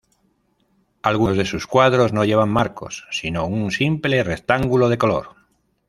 Algunos 1.03 1.37
de 1.37 1.45
sus 1.45 1.67
cuadros 1.67 2.11
no 2.11 2.25
llevan 2.25 2.49
marcos, 2.49 3.05
sino 3.11 3.45
un 3.45 3.69
simple 3.69 4.23
rectángulo 4.23 4.89
de 4.89 4.97
color. 4.97 5.35